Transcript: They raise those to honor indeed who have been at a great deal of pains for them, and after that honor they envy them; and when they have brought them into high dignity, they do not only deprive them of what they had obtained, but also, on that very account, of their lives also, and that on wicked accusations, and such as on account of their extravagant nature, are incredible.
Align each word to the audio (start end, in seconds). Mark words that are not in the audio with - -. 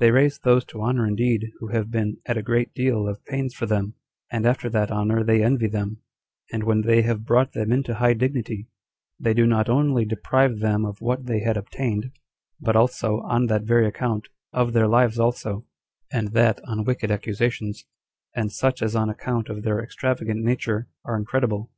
They 0.00 0.10
raise 0.10 0.40
those 0.40 0.64
to 0.64 0.82
honor 0.82 1.06
indeed 1.06 1.52
who 1.60 1.68
have 1.68 1.88
been 1.88 2.16
at 2.26 2.36
a 2.36 2.42
great 2.42 2.74
deal 2.74 3.06
of 3.08 3.24
pains 3.26 3.54
for 3.54 3.64
them, 3.64 3.94
and 4.28 4.44
after 4.44 4.68
that 4.68 4.90
honor 4.90 5.22
they 5.22 5.40
envy 5.44 5.68
them; 5.68 6.00
and 6.52 6.64
when 6.64 6.80
they 6.80 7.02
have 7.02 7.24
brought 7.24 7.52
them 7.52 7.70
into 7.70 7.94
high 7.94 8.14
dignity, 8.14 8.66
they 9.20 9.32
do 9.34 9.46
not 9.46 9.68
only 9.68 10.04
deprive 10.04 10.58
them 10.58 10.84
of 10.84 11.00
what 11.00 11.26
they 11.26 11.42
had 11.42 11.56
obtained, 11.56 12.10
but 12.60 12.74
also, 12.74 13.20
on 13.20 13.46
that 13.46 13.62
very 13.62 13.86
account, 13.86 14.26
of 14.52 14.72
their 14.72 14.88
lives 14.88 15.20
also, 15.20 15.64
and 16.12 16.32
that 16.32 16.60
on 16.66 16.82
wicked 16.82 17.12
accusations, 17.12 17.84
and 18.34 18.50
such 18.50 18.82
as 18.82 18.96
on 18.96 19.08
account 19.08 19.48
of 19.48 19.62
their 19.62 19.78
extravagant 19.78 20.42
nature, 20.44 20.88
are 21.04 21.14
incredible. 21.16 21.70